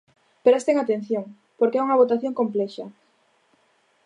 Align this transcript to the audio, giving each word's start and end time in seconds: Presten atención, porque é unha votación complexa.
Presten 0.47 0.75
atención, 0.79 1.23
porque 1.59 1.77
é 1.79 1.83
unha 1.85 1.99
votación 2.01 2.37
complexa. 2.39 2.85